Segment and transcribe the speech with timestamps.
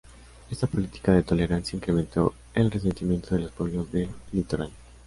[0.49, 4.71] Esta política de tolerancia incrementó el resentimiento de los pueblos del Litoral.